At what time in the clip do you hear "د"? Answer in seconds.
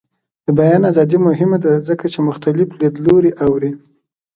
0.45-0.47